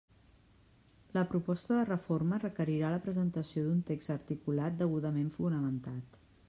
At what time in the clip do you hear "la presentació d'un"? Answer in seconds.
2.95-3.87